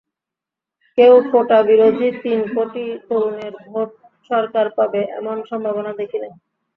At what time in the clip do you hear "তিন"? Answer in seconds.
2.23-2.39